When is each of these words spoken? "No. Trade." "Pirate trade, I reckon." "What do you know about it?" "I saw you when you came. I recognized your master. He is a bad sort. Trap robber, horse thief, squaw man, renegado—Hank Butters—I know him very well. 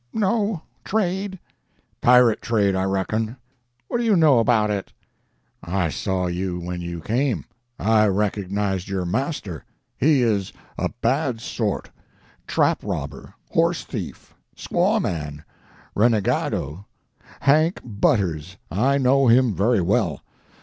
"No. 0.13 0.63
Trade." 0.83 1.37
"Pirate 2.01 2.41
trade, 2.41 2.75
I 2.75 2.85
reckon." 2.85 3.37
"What 3.87 3.99
do 3.99 4.03
you 4.03 4.15
know 4.15 4.39
about 4.39 4.71
it?" 4.71 4.91
"I 5.63 5.89
saw 5.89 6.25
you 6.25 6.59
when 6.59 6.81
you 6.81 7.01
came. 7.01 7.45
I 7.77 8.07
recognized 8.07 8.87
your 8.87 9.05
master. 9.05 9.63
He 9.99 10.23
is 10.23 10.51
a 10.75 10.89
bad 11.01 11.39
sort. 11.39 11.91
Trap 12.47 12.79
robber, 12.81 13.35
horse 13.51 13.83
thief, 13.83 14.33
squaw 14.57 14.99
man, 14.99 15.43
renegado—Hank 15.95 17.81
Butters—I 17.85 18.97
know 18.97 19.27
him 19.27 19.53
very 19.53 19.81
well. 19.81 20.23